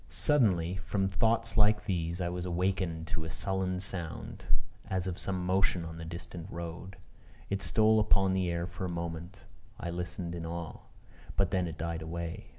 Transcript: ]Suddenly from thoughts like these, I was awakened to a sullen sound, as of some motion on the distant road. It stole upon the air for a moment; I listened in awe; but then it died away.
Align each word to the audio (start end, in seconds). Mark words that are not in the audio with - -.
]Suddenly 0.25 0.77
from 0.77 1.07
thoughts 1.07 1.57
like 1.57 1.85
these, 1.85 2.19
I 2.19 2.27
was 2.29 2.43
awakened 2.43 3.05
to 3.09 3.23
a 3.23 3.29
sullen 3.29 3.79
sound, 3.79 4.45
as 4.89 5.05
of 5.05 5.19
some 5.19 5.45
motion 5.45 5.85
on 5.85 5.99
the 5.99 6.05
distant 6.05 6.47
road. 6.49 6.95
It 7.51 7.61
stole 7.61 7.99
upon 7.99 8.33
the 8.33 8.49
air 8.49 8.65
for 8.65 8.83
a 8.83 8.89
moment; 8.89 9.41
I 9.79 9.91
listened 9.91 10.33
in 10.33 10.43
awe; 10.43 10.79
but 11.37 11.51
then 11.51 11.67
it 11.67 11.77
died 11.77 12.01
away. 12.01 12.47